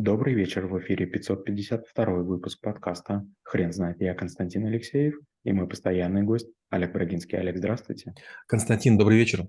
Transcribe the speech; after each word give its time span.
Добрый 0.00 0.32
вечер, 0.32 0.66
в 0.66 0.78
эфире 0.78 1.04
552 1.04 2.04
выпуск 2.22 2.58
подкаста 2.62 3.26
«Хрен 3.42 3.70
знает». 3.70 4.00
Я 4.00 4.14
Константин 4.14 4.64
Алексеев 4.64 5.12
и 5.44 5.52
мой 5.52 5.68
постоянный 5.68 6.22
гость 6.22 6.48
Олег 6.70 6.94
Брагинский. 6.94 7.38
Олег, 7.38 7.58
здравствуйте. 7.58 8.14
Константин, 8.46 8.96
добрый 8.96 9.18
вечер. 9.18 9.44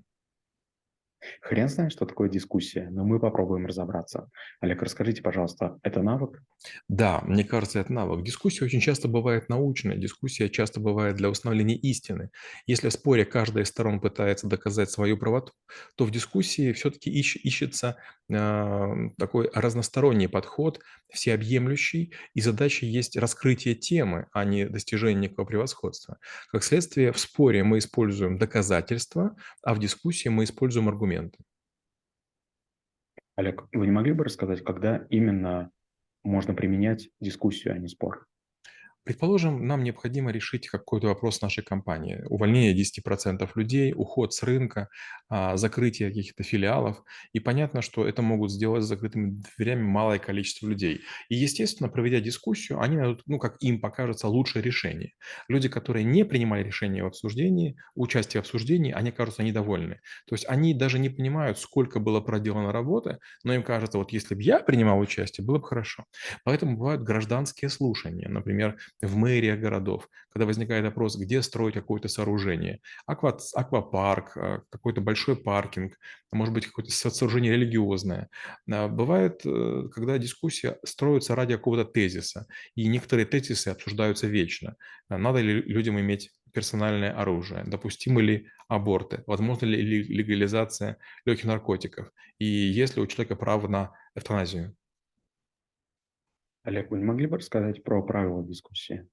Хрен 1.40 1.68
знает, 1.68 1.92
что 1.92 2.06
такое 2.06 2.28
дискуссия, 2.28 2.88
но 2.90 3.04
мы 3.04 3.20
попробуем 3.20 3.66
разобраться. 3.66 4.28
Олег, 4.60 4.82
расскажите, 4.82 5.22
пожалуйста, 5.22 5.78
это 5.82 6.02
навык? 6.02 6.42
Да, 6.88 7.20
мне 7.26 7.44
кажется, 7.44 7.80
это 7.80 7.92
навык. 7.92 8.24
Дискуссия 8.24 8.64
очень 8.64 8.80
часто 8.80 9.08
бывает 9.08 9.48
научная, 9.48 9.96
дискуссия 9.96 10.48
часто 10.48 10.80
бывает 10.80 11.16
для 11.16 11.30
установления 11.30 11.76
истины. 11.76 12.30
Если 12.66 12.88
в 12.88 12.92
споре 12.92 13.24
каждая 13.24 13.64
из 13.64 13.68
сторон 13.68 14.00
пытается 14.00 14.46
доказать 14.46 14.90
свою 14.90 15.16
правоту, 15.16 15.52
то 15.96 16.04
в 16.04 16.10
дискуссии 16.10 16.72
все-таки 16.72 17.10
ищ, 17.10 17.36
ищется 17.36 17.96
э, 18.28 18.88
такой 19.18 19.50
разносторонний 19.54 20.28
подход, 20.28 20.80
всеобъемлющий, 21.12 22.14
и 22.34 22.40
задача 22.40 22.86
есть 22.86 23.16
раскрытие 23.16 23.74
темы, 23.74 24.26
а 24.32 24.44
не 24.44 24.66
достижение 24.66 25.28
некого 25.28 25.44
превосходства. 25.44 26.18
Как 26.50 26.64
следствие, 26.64 27.12
в 27.12 27.18
споре 27.18 27.64
мы 27.64 27.78
используем 27.78 28.38
доказательства, 28.38 29.36
а 29.62 29.74
в 29.74 29.78
дискуссии 29.78 30.28
мы 30.28 30.44
используем 30.44 30.88
аргументы. 30.88 31.11
Олег, 33.36 33.66
вы 33.72 33.86
не 33.86 33.92
могли 33.92 34.12
бы 34.12 34.24
рассказать, 34.24 34.62
когда 34.62 35.06
именно 35.08 35.70
можно 36.22 36.54
применять 36.54 37.10
дискуссию, 37.20 37.74
а 37.74 37.78
не 37.78 37.88
спор? 37.88 38.26
Предположим, 39.04 39.66
нам 39.66 39.82
необходимо 39.82 40.30
решить 40.30 40.68
какой-то 40.68 41.08
вопрос 41.08 41.42
нашей 41.42 41.64
компании. 41.64 42.22
Увольнение 42.28 42.72
10% 42.72 43.56
людей, 43.56 43.92
уход 43.96 44.32
с 44.32 44.42
рынка, 44.44 44.88
а, 45.28 45.56
закрытие 45.56 46.08
каких-то 46.08 46.44
филиалов. 46.44 47.02
И 47.32 47.40
понятно, 47.40 47.82
что 47.82 48.06
это 48.06 48.22
могут 48.22 48.52
сделать 48.52 48.84
с 48.84 48.86
закрытыми 48.86 49.42
дверями 49.56 49.82
малое 49.82 50.20
количество 50.20 50.68
людей. 50.68 51.00
И, 51.28 51.34
естественно, 51.34 51.88
проведя 51.88 52.20
дискуссию, 52.20 52.80
они 52.80 52.96
найдут, 52.96 53.22
ну, 53.26 53.40
как 53.40 53.56
им 53.60 53.80
покажется, 53.80 54.28
лучшее 54.28 54.62
решение. 54.62 55.14
Люди, 55.48 55.68
которые 55.68 56.04
не 56.04 56.24
принимали 56.24 56.62
решение 56.62 57.02
в 57.02 57.06
обсуждении, 57.06 57.76
участие 57.96 58.40
в 58.40 58.44
обсуждении, 58.44 58.92
они 58.92 59.10
кажутся 59.10 59.42
недовольны. 59.42 60.00
То 60.26 60.34
есть 60.34 60.46
они 60.48 60.74
даже 60.74 61.00
не 61.00 61.08
понимают, 61.08 61.58
сколько 61.58 61.98
было 61.98 62.20
проделано 62.20 62.70
работы, 62.70 63.18
но 63.42 63.52
им 63.52 63.64
кажется, 63.64 63.98
вот 63.98 64.12
если 64.12 64.36
бы 64.36 64.42
я 64.42 64.60
принимал 64.60 65.00
участие, 65.00 65.44
было 65.44 65.58
бы 65.58 65.66
хорошо. 65.66 66.04
Поэтому 66.44 66.76
бывают 66.76 67.02
гражданские 67.02 67.68
слушания. 67.68 68.28
Например, 68.28 68.76
в 69.00 69.16
мэриях 69.16 69.58
городов, 69.58 70.08
когда 70.30 70.46
возникает 70.46 70.84
вопрос, 70.84 71.16
где 71.16 71.42
строить 71.42 71.74
какое-то 71.74 72.08
сооружение, 72.08 72.80
аква, 73.06 73.38
аквапарк, 73.54 74.36
а, 74.36 74.62
какой-то 74.70 75.00
большой 75.00 75.36
паркинг, 75.36 75.98
может 76.32 76.54
быть, 76.54 76.66
какое-то 76.66 76.92
сооружение 76.92 77.52
религиозное. 77.52 78.28
А, 78.70 78.88
бывает, 78.88 79.42
э, 79.44 79.88
когда 79.92 80.18
дискуссия 80.18 80.78
строится 80.84 81.34
ради 81.34 81.54
какого-то 81.56 81.84
тезиса, 81.84 82.46
и 82.74 82.86
некоторые 82.88 83.26
тезисы 83.26 83.68
обсуждаются 83.68 84.26
вечно. 84.26 84.76
А, 85.08 85.18
надо 85.18 85.40
ли 85.40 85.54
людям 85.62 85.98
иметь 86.00 86.30
персональное 86.52 87.12
оружие, 87.12 87.64
допустимы 87.64 88.22
ли 88.22 88.48
аборты, 88.68 89.24
возможно 89.26 89.66
ли 89.66 90.02
легализация 90.02 90.98
легких 91.24 91.46
наркотиков, 91.46 92.10
и 92.38 92.44
есть 92.44 92.96
ли 92.96 93.02
у 93.02 93.06
человека 93.06 93.36
право 93.36 93.68
на 93.68 93.92
эвтаназию. 94.14 94.76
Олег, 96.62 96.90
вы 96.90 96.98
не 96.98 97.04
могли 97.04 97.26
бы 97.26 97.38
рассказать 97.38 97.82
про 97.82 98.02
правила 98.02 98.44
дискуссии? 98.44 99.08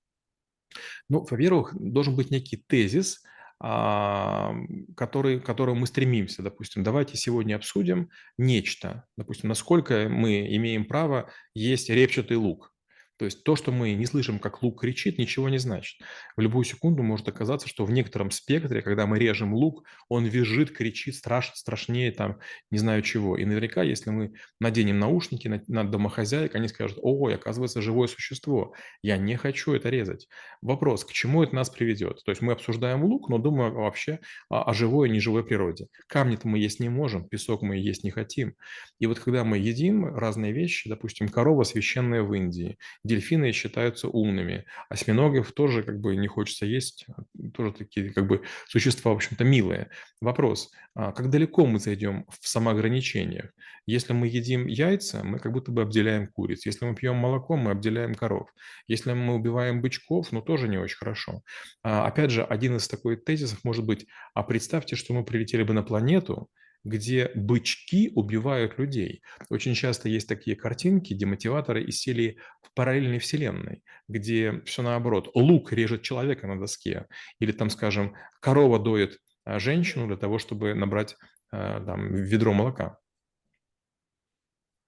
Ну, 1.10 1.26
во-первых, 1.30 1.74
должен 1.80 2.16
быть 2.16 2.30
некий 2.30 2.58
тезис, 2.58 3.24
а, 3.60 4.54
который, 4.96 5.40
к 5.40 5.46
которому 5.46 5.82
мы 5.82 5.88
стремимся. 5.88 6.44
Допустим, 6.44 6.84
давайте 6.84 7.18
сегодня 7.18 7.56
обсудим 7.56 8.10
нечто. 8.38 9.06
Допустим, 9.18 9.50
насколько 9.50 10.08
мы 10.10 10.56
имеем 10.56 10.86
право 10.86 11.30
есть 11.54 11.90
репчатый 11.90 12.38
лук. 12.38 12.74
То 13.20 13.26
есть 13.26 13.44
то, 13.44 13.58
что 13.58 13.74
мы 13.74 13.92
не 13.96 14.06
слышим, 14.06 14.40
как 14.40 14.64
лук 14.64 14.80
кричит, 14.80 15.18
ничего 15.18 15.50
не 15.50 15.58
значит. 15.58 16.00
В 16.38 16.42
любую 16.42 16.64
секунду 16.64 17.04
может 17.04 17.28
оказаться, 17.28 17.68
что 17.68 17.84
в 17.84 17.92
некотором 17.92 18.32
спектре, 18.32 18.82
когда 18.82 19.06
мы 19.08 19.20
режем 19.20 19.54
лук, 19.54 19.84
он 20.08 20.24
визжит, 20.24 20.72
кричит 20.72 21.16
страш, 21.16 21.52
страшнее 21.54 22.14
там 22.14 22.40
не 22.72 22.78
знаю 22.78 23.02
чего. 23.02 23.38
И 23.38 23.44
наверняка, 23.44 23.84
если 23.84 24.10
мы 24.10 24.32
наденем 24.62 25.00
наушники 25.00 25.50
на, 25.50 25.62
на 25.68 25.84
домохозяек, 25.84 26.56
они 26.56 26.70
скажут, 26.70 26.98
ой, 27.02 27.36
оказывается, 27.36 27.82
живое 27.82 28.08
существо, 28.08 28.74
я 29.04 29.18
не 29.18 29.36
хочу 29.36 29.74
это 29.74 29.90
резать. 29.90 30.30
Вопрос, 30.62 31.04
к 31.04 31.12
чему 31.12 31.44
это 31.44 31.54
нас 31.54 31.70
приведет? 31.70 32.22
То 32.24 32.32
есть 32.32 32.42
мы 32.42 32.54
обсуждаем 32.54 33.04
лук, 33.04 33.28
но 33.28 33.38
думаем 33.38 33.74
вообще 33.74 34.20
о, 34.48 34.64
о 34.64 34.74
живой 34.74 35.10
и 35.10 35.12
неживой 35.12 35.44
природе. 35.44 35.88
Камни-то 36.08 36.48
мы 36.48 36.58
есть 36.58 36.80
не 36.80 36.88
можем, 36.88 37.28
песок 37.28 37.64
мы 37.64 37.76
есть 37.76 38.06
не 38.06 38.12
хотим. 38.12 38.54
И 38.98 39.08
вот 39.08 39.20
когда 39.20 39.44
мы 39.44 39.58
едим 39.58 40.06
разные 40.06 40.54
вещи, 40.54 40.88
допустим, 40.88 41.28
корова 41.28 41.64
священная 41.64 42.24
в 42.24 42.34
Индии, 42.34 42.78
дельфины 43.10 43.52
считаются 43.52 44.08
умными, 44.08 44.66
осьминогов 44.88 45.52
тоже 45.52 45.84
как 45.84 46.00
бы 46.00 46.16
не 46.16 46.28
хочется 46.28 46.66
есть, 46.66 47.06
а, 47.10 47.24
тоже 47.54 47.74
такие 47.74 48.14
как 48.14 48.28
бы 48.28 48.44
существа, 48.68 49.12
в 49.12 49.16
общем-то, 49.16 49.44
милые. 49.44 49.90
Вопрос, 50.22 50.72
а 50.96 51.12
как 51.12 51.30
далеко 51.30 51.66
мы 51.66 51.80
зайдем 51.80 52.26
в 52.30 52.48
самоограничениях? 52.48 53.52
Если 53.86 54.14
мы 54.14 54.28
едим 54.28 54.68
яйца, 54.68 55.24
мы 55.24 55.40
как 55.40 55.52
будто 55.52 55.72
бы 55.72 55.82
обделяем 55.82 56.28
куриц. 56.28 56.66
Если 56.66 56.86
мы 56.86 56.96
пьем 56.96 57.16
молоко, 57.16 57.58
мы 57.58 57.72
обделяем 57.72 58.14
коров. 58.14 58.48
Если 58.88 59.12
мы 59.14 59.34
убиваем 59.34 59.82
бычков, 59.82 60.32
ну 60.32 60.42
тоже 60.42 60.68
не 60.68 60.78
очень 60.78 60.98
хорошо. 60.98 61.42
А, 61.84 62.06
опять 62.06 62.32
же, 62.32 62.44
один 62.44 62.78
из 62.78 62.88
таких 62.88 63.24
тезисов 63.24 63.64
может 63.64 63.86
быть, 63.86 64.06
а 64.34 64.44
представьте, 64.44 64.96
что 64.96 65.14
мы 65.14 65.26
прилетели 65.26 65.64
бы 65.64 65.74
на 65.74 65.84
планету, 65.84 66.50
где 66.84 67.32
бычки 67.36 68.12
убивают 68.16 68.78
людей. 68.78 69.22
Очень 69.50 69.74
часто 69.74 70.10
есть 70.10 70.28
такие 70.28 70.56
картинки, 70.56 71.14
демотиваторы 71.14 71.84
из 71.84 72.00
серии 72.00 72.40
в 72.62 72.74
параллельной 72.74 73.20
вселенной, 73.20 73.84
где 74.08 74.62
все 74.66 74.82
наоборот. 74.82 75.30
Лук 75.36 75.74
режет 75.74 76.02
человека 76.02 76.48
на 76.48 76.60
доске, 76.60 77.08
или 77.40 77.52
там, 77.52 77.70
скажем, 77.70 78.16
корова 78.40 78.80
доит 78.80 79.20
а, 79.44 79.60
женщину 79.60 80.08
для 80.08 80.18
того, 80.18 80.40
чтобы 80.40 80.74
набрать 80.74 81.18
а, 81.52 81.84
там, 81.84 82.14
ведро 82.14 82.54
молока. 82.54 82.98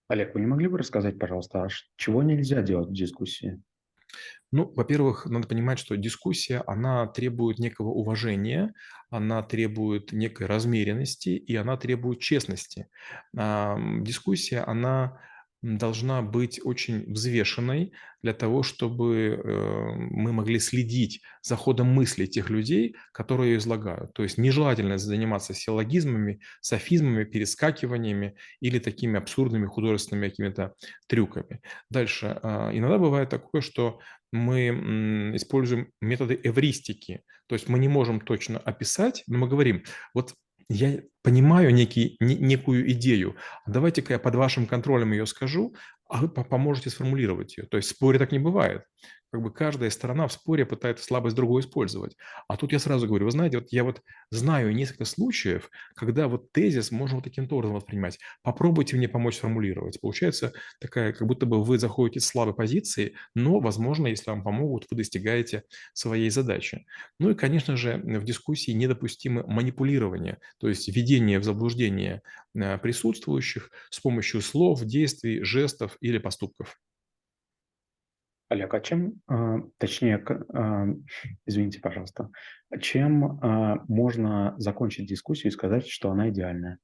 Олег, 0.07 0.33
вы 0.33 0.41
не 0.41 0.47
могли 0.47 0.67
бы 0.67 0.77
рассказать, 0.77 1.17
пожалуйста, 1.17 1.63
а 1.63 1.67
чего 1.95 2.21
нельзя 2.21 2.61
делать 2.61 2.89
в 2.89 2.93
дискуссии? 2.93 3.61
Ну, 4.51 4.71
во-первых, 4.75 5.25
надо 5.27 5.47
понимать, 5.47 5.79
что 5.79 5.95
дискуссия, 5.95 6.63
она 6.67 7.07
требует 7.07 7.57
некого 7.59 7.89
уважения, 7.89 8.73
она 9.09 9.41
требует 9.43 10.11
некой 10.11 10.47
размеренности 10.47 11.29
и 11.29 11.55
она 11.55 11.77
требует 11.77 12.19
честности. 12.19 12.87
Дискуссия, 13.33 14.59
она 14.61 15.21
должна 15.61 16.21
быть 16.21 16.59
очень 16.63 17.11
взвешенной 17.11 17.93
для 18.23 18.33
того, 18.33 18.63
чтобы 18.63 19.41
э, 19.43 19.91
мы 19.95 20.31
могли 20.31 20.59
следить 20.59 21.21
за 21.41 21.55
ходом 21.55 21.87
мысли 21.87 22.25
тех 22.25 22.49
людей, 22.49 22.95
которые 23.11 23.51
ее 23.51 23.57
излагают. 23.57 24.13
То 24.13 24.23
есть 24.23 24.37
нежелательно 24.37 24.97
заниматься 24.97 25.53
силлогизмами, 25.53 26.39
софизмами, 26.61 27.23
перескакиваниями 27.25 28.35
или 28.59 28.79
такими 28.79 29.17
абсурдными 29.17 29.67
художественными 29.67 30.29
какими-то 30.29 30.73
трюками. 31.07 31.61
Дальше. 31.89 32.39
А, 32.41 32.71
иногда 32.73 32.97
бывает 32.97 33.29
такое, 33.29 33.61
что 33.61 33.99
мы 34.31 35.33
используем 35.35 35.91
методы 35.99 36.39
эвристики. 36.41 37.21
То 37.47 37.55
есть 37.55 37.67
мы 37.67 37.79
не 37.79 37.87
можем 37.89 38.21
точно 38.21 38.59
описать, 38.59 39.23
но 39.27 39.39
мы 39.39 39.47
говорим, 39.47 39.83
вот 40.13 40.33
я 40.69 41.01
понимаю 41.23 41.73
некий, 41.73 42.17
не, 42.19 42.35
некую 42.35 42.91
идею, 42.91 43.35
давайте-ка 43.67 44.13
я 44.13 44.19
под 44.19 44.35
вашим 44.35 44.65
контролем 44.67 45.11
ее 45.11 45.25
скажу, 45.25 45.75
а 46.09 46.17
вы 46.17 46.29
поможете 46.29 46.89
сформулировать 46.89 47.57
ее. 47.57 47.65
То 47.65 47.77
есть 47.77 47.89
в 47.89 47.95
споре 47.95 48.19
так 48.19 48.31
не 48.31 48.39
бывает 48.39 48.83
как 49.31 49.41
бы 49.41 49.51
каждая 49.53 49.89
сторона 49.89 50.27
в 50.27 50.33
споре 50.33 50.65
пытается 50.65 51.05
слабость 51.05 51.35
другой 51.35 51.61
использовать. 51.61 52.17
А 52.47 52.57
тут 52.57 52.71
я 52.73 52.79
сразу 52.79 53.07
говорю, 53.07 53.25
вы 53.25 53.31
знаете, 53.31 53.59
вот 53.59 53.67
я 53.71 53.83
вот 53.83 54.01
знаю 54.29 54.73
несколько 54.75 55.05
случаев, 55.05 55.69
когда 55.95 56.27
вот 56.27 56.51
тезис 56.51 56.91
можно 56.91 57.15
вот 57.15 57.23
таким 57.23 57.45
образом 57.49 57.75
воспринимать. 57.75 58.19
Попробуйте 58.43 58.97
мне 58.97 59.07
помочь 59.07 59.35
сформулировать. 59.37 59.99
Получается 60.01 60.53
такая, 60.79 61.13
как 61.13 61.27
будто 61.27 61.45
бы 61.45 61.63
вы 61.63 61.77
заходите 61.79 62.19
с 62.19 62.27
слабой 62.27 62.53
позиции, 62.53 63.15
но, 63.35 63.59
возможно, 63.59 64.07
если 64.07 64.29
вам 64.29 64.43
помогут, 64.43 64.85
вы 64.91 64.97
достигаете 64.97 65.63
своей 65.93 66.29
задачи. 66.29 66.85
Ну 67.19 67.29
и, 67.31 67.35
конечно 67.35 67.77
же, 67.77 67.97
в 67.97 68.23
дискуссии 68.23 68.71
недопустимо 68.71 69.45
манипулирование, 69.47 70.39
то 70.59 70.67
есть 70.67 70.87
введение 70.87 71.39
в 71.39 71.43
заблуждение 71.43 72.21
э, 72.55 72.77
присутствующих 72.77 73.71
с 73.89 73.99
помощью 73.99 74.41
слов, 74.41 74.83
действий, 74.83 75.43
жестов 75.43 75.97
или 76.01 76.17
поступков. 76.17 76.79
Олег, 78.51 78.73
а 78.73 78.81
чем, 78.81 79.13
а, 79.27 79.59
точнее, 79.77 80.21
а, 80.53 80.85
извините, 81.45 81.79
пожалуйста, 81.79 82.29
чем 82.81 83.39
а, 83.41 83.77
можно 83.87 84.55
закончить 84.57 85.07
дискуссию 85.07 85.51
и 85.51 85.53
сказать, 85.53 85.87
что 85.87 86.11
она 86.11 86.27
идеальная? 86.29 86.77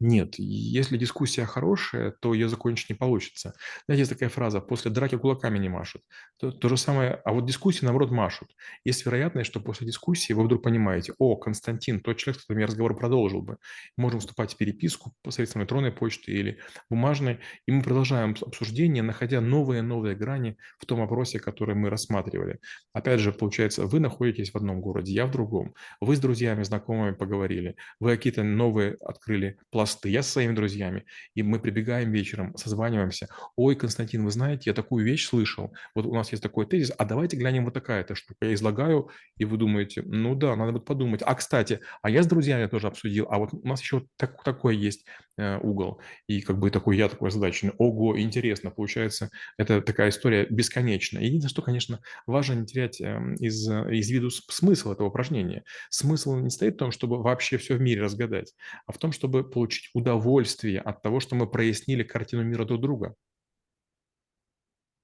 Нет, 0.00 0.36
если 0.38 0.96
дискуссия 0.96 1.44
хорошая, 1.44 2.12
то 2.12 2.32
ее 2.32 2.48
закончить 2.48 2.88
не 2.88 2.94
получится. 2.94 3.54
Знаете, 3.86 4.02
есть 4.02 4.12
такая 4.12 4.28
фраза 4.28 4.60
«после 4.60 4.92
драки 4.92 5.16
кулаками 5.16 5.58
не 5.58 5.68
машут». 5.68 6.02
То, 6.38 6.52
то 6.52 6.68
же 6.68 6.76
самое, 6.76 7.20
а 7.24 7.32
вот 7.32 7.46
дискуссии, 7.46 7.84
наоборот, 7.84 8.12
машут. 8.12 8.48
Есть 8.84 9.04
вероятность, 9.04 9.50
что 9.50 9.58
после 9.58 9.88
дискуссии 9.88 10.32
вы 10.32 10.44
вдруг 10.44 10.62
понимаете, 10.62 11.14
о, 11.18 11.34
Константин, 11.34 12.00
тот 12.00 12.16
человек, 12.16 12.40
с 12.40 12.44
которым 12.44 12.60
я 12.60 12.66
разговор 12.68 12.96
продолжил 12.96 13.42
бы. 13.42 13.56
Можем 13.96 14.20
вступать 14.20 14.54
в 14.54 14.56
переписку 14.56 15.14
посредством 15.22 15.62
электронной 15.62 15.90
почты 15.90 16.30
или 16.30 16.60
бумажной, 16.88 17.40
и 17.66 17.72
мы 17.72 17.82
продолжаем 17.82 18.36
обсуждение, 18.40 19.02
находя 19.02 19.40
новые-новые 19.40 20.14
грани 20.14 20.58
в 20.78 20.86
том 20.86 21.00
вопросе, 21.00 21.40
который 21.40 21.74
мы 21.74 21.90
рассматривали. 21.90 22.60
Опять 22.92 23.18
же, 23.18 23.32
получается, 23.32 23.84
вы 23.86 23.98
находитесь 23.98 24.52
в 24.52 24.56
одном 24.56 24.80
городе, 24.80 25.12
я 25.12 25.26
в 25.26 25.32
другом. 25.32 25.74
Вы 26.00 26.14
с 26.14 26.20
друзьями, 26.20 26.62
знакомыми 26.62 27.14
поговорили, 27.16 27.74
вы 27.98 28.14
какие-то 28.14 28.44
новые 28.44 28.96
открыли 29.00 29.47
пласты 29.70 29.88
посты, 29.88 30.08
я 30.10 30.22
со 30.22 30.32
своими 30.32 30.54
друзьями, 30.54 31.04
и 31.34 31.42
мы 31.42 31.60
прибегаем 31.60 32.12
вечером, 32.12 32.56
созваниваемся. 32.56 33.28
Ой, 33.56 33.74
Константин, 33.74 34.24
вы 34.24 34.30
знаете, 34.30 34.70
я 34.70 34.74
такую 34.74 35.04
вещь 35.04 35.26
слышал, 35.26 35.72
вот 35.94 36.06
у 36.06 36.14
нас 36.14 36.30
есть 36.32 36.42
такой 36.42 36.66
тезис, 36.66 36.92
а 36.96 37.04
давайте 37.04 37.36
глянем 37.36 37.64
вот 37.64 37.74
такая-то 37.74 38.14
штука. 38.14 38.46
Я 38.46 38.54
излагаю, 38.54 39.08
и 39.36 39.44
вы 39.44 39.56
думаете, 39.56 40.02
ну 40.04 40.34
да, 40.34 40.56
надо 40.56 40.72
будет 40.72 40.84
подумать. 40.84 41.22
А, 41.24 41.34
кстати, 41.34 41.80
а 42.02 42.10
я 42.10 42.22
с 42.22 42.26
друзьями 42.26 42.66
тоже 42.66 42.86
обсудил, 42.86 43.26
а 43.30 43.38
вот 43.38 43.50
у 43.52 43.66
нас 43.66 43.80
еще 43.80 44.04
так, 44.16 44.42
такой 44.42 44.76
есть 44.76 45.06
э, 45.36 45.58
угол. 45.58 46.00
И 46.26 46.40
как 46.40 46.58
бы 46.58 46.70
такой 46.70 46.96
я 46.96 47.08
такой 47.08 47.28
озадаченный. 47.28 47.72
Ого, 47.78 48.18
интересно, 48.20 48.70
получается, 48.70 49.30
это 49.56 49.80
такая 49.80 50.10
история 50.10 50.46
бесконечная. 50.50 51.22
Единственное, 51.22 51.50
что, 51.50 51.62
конечно, 51.62 52.00
важно 52.26 52.54
не 52.54 52.66
терять 52.66 53.00
э, 53.00 53.34
из, 53.38 53.68
из 53.68 54.10
виду 54.10 54.30
смысл 54.30 54.92
этого 54.92 55.08
упражнения. 55.08 55.64
Смысл 55.90 56.36
не 56.36 56.50
стоит 56.50 56.74
в 56.74 56.78
том, 56.78 56.90
чтобы 56.90 57.22
вообще 57.22 57.56
все 57.56 57.76
в 57.76 57.80
мире 57.80 58.02
разгадать, 58.02 58.54
а 58.86 58.92
в 58.92 58.98
том, 58.98 59.12
чтобы 59.12 59.37
получить 59.44 59.68
получить 59.68 59.90
удовольствие 59.94 60.80
от 60.80 61.02
того, 61.02 61.20
что 61.20 61.36
мы 61.36 61.46
прояснили 61.46 62.02
картину 62.02 62.42
мира 62.44 62.64
друг 62.64 62.80
друга. 62.80 63.14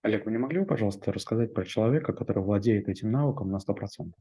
Олег, 0.02 0.26
вы 0.26 0.32
не 0.32 0.38
могли 0.38 0.60
бы, 0.60 0.66
пожалуйста, 0.66 1.12
рассказать 1.12 1.54
про 1.54 1.64
человека, 1.64 2.12
который 2.12 2.42
владеет 2.42 2.88
этим 2.88 3.10
навыком 3.10 3.50
на 3.50 3.56
100%? 3.56 4.12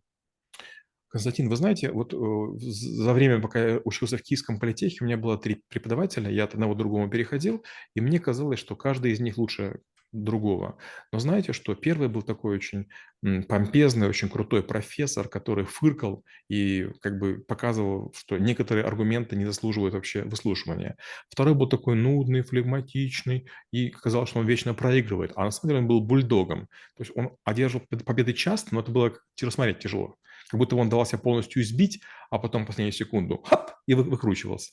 Константин, 1.10 1.50
вы 1.50 1.56
знаете, 1.58 1.92
вот 1.92 2.14
э, 2.14 2.58
за 2.58 3.14
время, 3.14 3.40
пока 3.40 3.68
я 3.68 3.82
учился 3.84 4.18
в 4.18 4.24
Киевском 4.24 4.60
политехе, 4.60 4.98
у 5.02 5.06
меня 5.06 5.18
было 5.18 5.38
три 5.38 5.62
преподавателя, 5.70 6.32
я 6.32 6.46
от 6.46 6.54
одного 6.54 6.74
к 6.74 6.78
другому 6.78 7.10
переходил, 7.10 7.64
и 7.94 8.02
мне 8.02 8.20
казалось, 8.20 8.60
что 8.60 8.76
каждый 8.76 9.12
из 9.12 9.20
них 9.20 9.38
лучше 9.38 9.82
другого. 10.14 10.78
Но 11.12 11.20
знаете, 11.20 11.52
что 11.52 11.76
первый 11.76 12.08
был 12.08 12.22
такой 12.22 12.56
очень 12.56 12.88
помпезный, 13.48 14.08
очень 14.08 14.30
крутой 14.30 14.64
профессор, 14.64 15.28
который 15.28 15.66
фыркал 15.66 16.24
и 16.50 16.88
как 17.02 17.20
бы 17.20 17.44
показывал, 17.48 18.14
что 18.16 18.38
некоторые 18.38 18.86
аргументы 18.86 19.36
не 19.36 19.46
заслуживают 19.46 19.94
вообще 19.96 20.24
выслушивания. 20.24 20.98
Второй 21.30 21.56
был 21.56 21.68
такой 21.68 21.96
нудный, 21.96 22.44
флегматичный, 22.44 23.48
и 23.72 23.90
казалось, 23.90 24.30
что 24.30 24.40
он 24.40 24.46
вечно 24.46 24.74
проигрывает. 24.74 25.32
А 25.36 25.46
на 25.46 25.52
самом 25.52 25.70
деле 25.70 25.82
он 25.82 25.88
был 25.88 26.02
бульдогом. 26.02 26.68
То 26.98 27.04
есть 27.04 27.12
он 27.16 27.32
одерживал 27.44 27.86
победы 28.06 28.34
часто, 28.34 28.74
но 28.74 28.82
это 28.82 28.92
было 28.92 29.14
рассмотреть 29.42 29.80
тяжело 29.80 30.18
как 30.54 30.60
будто 30.60 30.76
он 30.76 30.88
давался 30.88 31.18
полностью 31.18 31.64
избить, 31.64 32.00
а 32.30 32.38
потом 32.38 32.68
последнюю 32.68 32.94
секунду 32.94 33.42
хап, 33.44 33.72
и 33.88 33.96
выкручивался. 33.96 34.72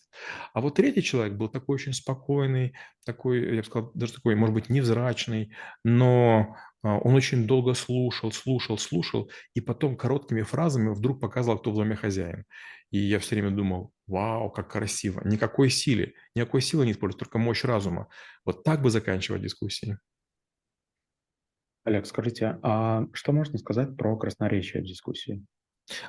А 0.52 0.60
вот 0.60 0.74
третий 0.74 1.02
человек 1.02 1.38
был 1.38 1.48
такой 1.48 1.76
очень 1.76 1.94
спокойный, 1.94 2.74
такой, 3.06 3.56
я 3.56 3.62
бы 3.62 3.64
сказал, 3.64 3.90
даже 3.94 4.12
такой, 4.12 4.34
может 4.34 4.54
быть, 4.54 4.68
невзрачный, 4.68 5.54
но 5.82 6.54
а, 6.82 6.98
он 6.98 7.14
очень 7.14 7.46
долго 7.46 7.72
слушал, 7.72 8.30
слушал, 8.30 8.76
слушал, 8.76 9.30
и 9.54 9.62
потом 9.62 9.96
короткими 9.96 10.42
фразами 10.42 10.90
вдруг 10.90 11.18
показывал, 11.18 11.58
кто 11.58 11.70
в 11.70 11.76
доме 11.76 11.96
хозяин. 11.96 12.44
И 12.90 12.98
я 12.98 13.18
все 13.18 13.36
время 13.36 13.50
думал, 13.56 13.94
вау, 14.06 14.50
как 14.50 14.70
красиво. 14.70 15.22
Никакой 15.24 15.70
силы, 15.70 16.12
никакой 16.34 16.60
силы 16.60 16.84
не 16.84 16.92
используют, 16.92 17.20
только 17.20 17.38
мощь 17.38 17.64
разума. 17.64 18.08
Вот 18.44 18.64
так 18.64 18.82
бы 18.82 18.90
заканчивать 18.90 19.40
дискуссии. 19.40 19.96
Олег, 21.84 22.04
скажите, 22.04 22.58
а 22.62 23.06
что 23.14 23.32
можно 23.32 23.58
сказать 23.58 23.96
про 23.96 24.14
красноречие 24.18 24.82
в 24.82 24.86
дискуссии? 24.86 25.46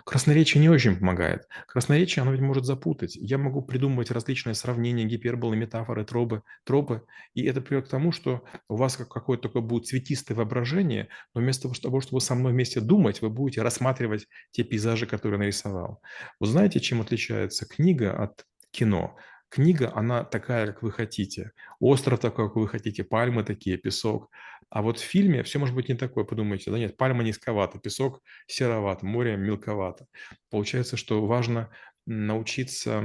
Красноречие 0.06 0.62
не 0.62 0.70
очень 0.70 0.98
помогает. 0.98 1.48
Красноречие, 1.68 2.22
оно 2.22 2.32
ведь 2.32 2.42
может 2.42 2.66
запутать. 2.66 3.16
Я 3.16 3.38
могу 3.38 3.62
придумывать 3.62 4.12
различные 4.12 4.54
сравнения, 4.54 5.06
гиперболы, 5.06 5.56
метафоры, 5.56 6.06
тропы, 6.06 6.44
тропы, 6.64 7.04
и 7.34 7.44
это 7.44 7.62
приведет 7.62 7.88
к 7.88 7.92
тому, 7.92 8.12
что 8.12 8.44
у 8.70 8.76
вас 8.76 8.98
какое-то 8.98 9.44
такое 9.50 9.62
будет 9.62 9.88
цветистое 9.88 10.36
воображение, 10.38 11.10
но 11.34 11.42
вместо 11.42 11.70
того, 11.82 12.02
чтобы 12.02 12.22
со 12.22 12.36
мной 12.36 12.54
вместе 12.54 12.80
думать, 12.82 13.22
вы 13.22 13.30
будете 13.30 13.62
рассматривать 13.62 14.28
те 14.52 14.64
пейзажи, 14.64 15.06
которые 15.06 15.40
нарисовал. 15.40 16.02
Вы 16.40 16.48
знаете, 16.48 16.80
чем 16.80 17.02
отличается 17.02 17.66
книга 17.66 18.12
от 18.12 18.46
кино? 18.72 19.18
Книга, 19.52 19.92
она 19.94 20.24
такая, 20.24 20.68
как 20.68 20.82
вы 20.82 20.94
хотите. 20.94 21.52
Остров 21.82 22.22
такой, 22.22 22.48
как 22.48 22.56
вы 22.56 22.70
хотите, 22.70 23.04
пальмы 23.04 23.44
такие, 23.44 23.78
песок. 23.78 24.30
А 24.70 24.82
вот 24.82 24.98
в 24.98 25.04
фильме 25.04 25.44
все 25.44 25.60
может 25.60 25.76
быть 25.76 25.90
не 25.90 25.96
такое. 25.96 26.24
Подумайте, 26.24 26.72
да 26.72 26.80
нет, 26.80 26.96
пальма 26.96 27.22
низковата, 27.22 27.78
песок 27.78 28.22
сероват, 28.48 29.04
море 29.04 29.36
мелковато. 29.36 30.06
Получается, 30.50 30.96
что 30.96 31.26
важно 31.26 31.70
научиться 32.08 33.04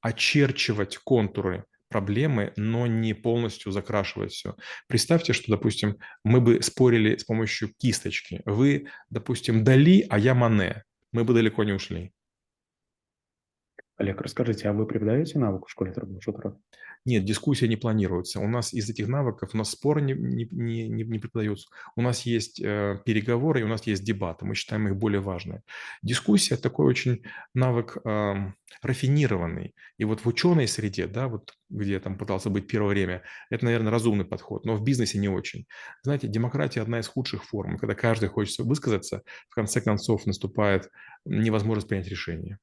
очерчивать 0.00 0.98
контуры 0.98 1.64
проблемы, 1.88 2.52
но 2.56 2.86
не 2.86 3.12
полностью 3.12 3.72
закрашивать 3.72 4.30
все. 4.30 4.54
Представьте, 4.86 5.32
что, 5.32 5.50
допустим, 5.50 5.96
мы 6.22 6.40
бы 6.40 6.62
спорили 6.62 7.16
с 7.16 7.24
помощью 7.24 7.72
кисточки. 7.78 8.42
Вы, 8.44 8.86
допустим, 9.10 9.64
Дали, 9.64 10.06
а 10.08 10.20
я 10.20 10.34
Мане. 10.34 10.84
Мы 11.10 11.24
бы 11.24 11.34
далеко 11.34 11.64
не 11.64 11.72
ушли. 11.72 12.12
Олег, 13.96 14.20
расскажите, 14.20 14.68
а 14.68 14.74
вы 14.74 14.86
преподаете 14.86 15.38
навык 15.38 15.66
в 15.66 15.70
школе 15.70 15.92
трэблшутеров? 15.92 16.54
Нет, 17.06 17.24
дискуссия 17.24 17.68
не 17.68 17.76
планируется. 17.76 18.40
У 18.40 18.48
нас 18.48 18.74
из 18.74 18.90
этих 18.90 19.06
навыков 19.06 19.50
у 19.54 19.56
нас 19.56 19.70
споры 19.70 20.02
не, 20.02 20.12
не, 20.12 20.44
не, 20.88 21.04
не 21.04 21.18
преподаются. 21.18 21.68
У 21.94 22.02
нас 22.02 22.26
есть 22.26 22.60
э, 22.60 23.00
переговоры, 23.06 23.60
и 23.60 23.62
у 23.62 23.68
нас 23.68 23.86
есть 23.86 24.04
дебаты. 24.04 24.44
Мы 24.44 24.54
считаем 24.54 24.88
их 24.88 24.96
более 24.96 25.20
важными. 25.20 25.62
Дискуссия– 26.02 26.56
такой 26.58 26.86
очень 26.86 27.22
навык 27.54 27.98
э, 28.04 28.52
рафинированный. 28.82 29.74
И 29.98 30.04
вот 30.04 30.20
в 30.20 30.26
ученой 30.26 30.66
среде, 30.66 31.06
да, 31.06 31.28
вот 31.28 31.54
где 31.70 31.92
я 31.92 32.00
там 32.00 32.18
пытался 32.18 32.50
быть 32.50 32.66
первое 32.66 32.90
время, 32.90 33.22
это, 33.50 33.64
наверное, 33.64 33.92
разумный 33.92 34.24
подход, 34.24 34.66
но 34.66 34.74
в 34.74 34.82
бизнесе 34.82 35.18
не 35.18 35.28
очень. 35.28 35.66
Знаете, 36.02 36.26
демократия– 36.26 36.80
одна 36.82 36.98
из 36.98 37.06
худших 37.06 37.44
форм. 37.44 37.78
Когда 37.78 37.94
каждый 37.94 38.28
хочет 38.28 38.58
высказаться, 38.58 39.22
в 39.48 39.54
конце 39.54 39.80
концов 39.80 40.26
наступает 40.26 40.90
невозможность 41.24 41.88
принять 41.88 42.08
решение. 42.08 42.58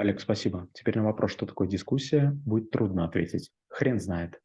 Олег, 0.00 0.18
спасибо. 0.18 0.66
Теперь 0.72 0.96
на 0.96 1.04
вопрос, 1.04 1.30
что 1.30 1.44
такое 1.44 1.68
дискуссия, 1.68 2.30
будет 2.46 2.70
трудно 2.70 3.04
ответить. 3.04 3.50
Хрен 3.68 4.00
знает. 4.00 4.40